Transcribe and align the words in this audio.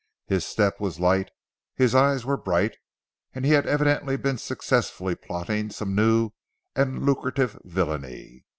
His 0.25 0.47
step 0.47 0.79
was 0.79 0.99
light, 0.99 1.29
his 1.75 1.93
eyes 1.93 2.25
were 2.25 2.35
bright, 2.35 2.75
and 3.35 3.45
he 3.45 3.51
had 3.51 3.67
evidently 3.67 4.17
been 4.17 4.39
successfully 4.39 5.13
plotting 5.13 5.69
some 5.69 5.93
new 5.93 6.31
and 6.75 7.05
lucrative 7.05 7.59
villainy. 7.65 8.45